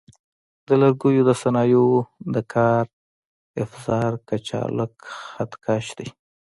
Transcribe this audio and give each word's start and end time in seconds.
د 0.65 0.67
لرګي 0.81 1.17
د 1.27 1.31
صنایعو 1.41 1.89
د 2.33 2.35
کار 2.53 2.83
افزار 3.63 4.11
کچالک 4.27 4.93
خط 5.31 5.51
کش 5.65 5.85
دی. 5.97 6.07